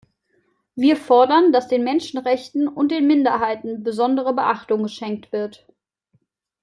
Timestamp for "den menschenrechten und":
1.67-2.89